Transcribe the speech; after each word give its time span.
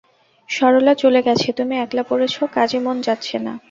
সরলা 0.49 0.93
চলে 0.93 1.21
গেছে, 1.21 1.49
তুমি 1.51 1.75
একলা 1.77 2.03
পড়েছ, 2.03 2.35
কাজে 2.53 2.79
মন 2.79 2.97
যাচ্ছে 3.01 3.37
না। 3.39 3.53